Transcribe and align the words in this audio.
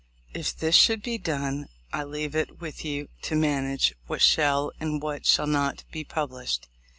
t. 0.33 0.39
If 0.39 0.57
this 0.57 0.73
should 0.73 1.03
be 1.03 1.19
done, 1.19 1.67
I 1.93 2.03
leave 2.05 2.35
it 2.35 2.59
with 2.59 2.83
you 2.83 3.09
to 3.21 3.35
manage 3.35 3.93
what 4.07 4.19
shall 4.23 4.71
and 4.79 4.99
what 4.99 5.27
shall 5.27 5.45
not 5.45 5.83
be 5.91 6.03
published. 6.03 6.67